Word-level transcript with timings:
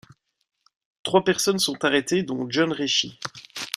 Trois 1.03 1.23
personnes 1.23 1.59
sont 1.59 1.85
arrêtées, 1.85 2.23
dont 2.23 2.49
John 2.49 2.71
Rechy. 2.73 3.19